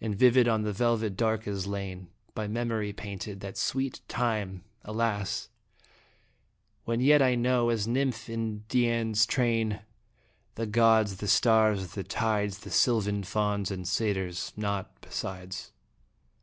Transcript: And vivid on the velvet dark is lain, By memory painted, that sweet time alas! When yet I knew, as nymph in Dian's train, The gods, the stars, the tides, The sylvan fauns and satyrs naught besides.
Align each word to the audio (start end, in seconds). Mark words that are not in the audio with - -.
And 0.00 0.16
vivid 0.18 0.48
on 0.48 0.62
the 0.62 0.72
velvet 0.72 1.14
dark 1.14 1.46
is 1.46 1.66
lain, 1.66 2.08
By 2.34 2.48
memory 2.48 2.94
painted, 2.94 3.40
that 3.40 3.58
sweet 3.58 4.00
time 4.08 4.64
alas! 4.82 5.50
When 6.86 7.00
yet 7.02 7.20
I 7.20 7.34
knew, 7.34 7.70
as 7.70 7.86
nymph 7.86 8.30
in 8.30 8.60
Dian's 8.70 9.26
train, 9.26 9.82
The 10.54 10.64
gods, 10.64 11.18
the 11.18 11.28
stars, 11.28 11.88
the 11.92 12.02
tides, 12.02 12.60
The 12.60 12.70
sylvan 12.70 13.24
fauns 13.24 13.70
and 13.70 13.86
satyrs 13.86 14.54
naught 14.56 14.90
besides. 15.02 15.70